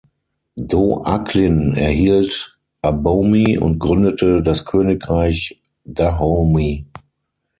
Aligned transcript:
Do-Aklin 0.55 1.75
erhielt 1.75 2.57
Abomey 2.81 3.59
und 3.59 3.77
gründete 3.77 4.41
das 4.41 4.65
Königreich 4.65 5.61
Dahomey. 5.85 6.87